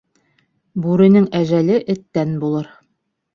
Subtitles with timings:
[0.85, 2.73] Бүренең әжәле эттән булыр.